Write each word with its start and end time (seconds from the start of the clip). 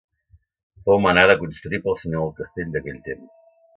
Fou 0.87 1.01
manada 1.03 1.37
construir 1.43 1.81
pel 1.85 1.99
senyor 2.05 2.25
del 2.27 2.35
castell 2.41 2.73
d'aquell 2.77 2.99
temps. 3.11 3.37